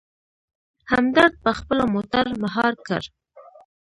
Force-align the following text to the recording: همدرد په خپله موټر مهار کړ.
همدرد 0.91 1.33
په 1.43 1.51
خپله 1.59 1.83
موټر 1.93 2.25
مهار 2.43 2.73
کړ. 2.87 3.01